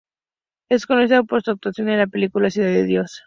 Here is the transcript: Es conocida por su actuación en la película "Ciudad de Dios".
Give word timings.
Es 0.67 0.87
conocida 0.87 1.21
por 1.21 1.43
su 1.43 1.51
actuación 1.51 1.87
en 1.89 1.99
la 1.99 2.07
película 2.07 2.49
"Ciudad 2.49 2.69
de 2.69 2.85
Dios". 2.85 3.19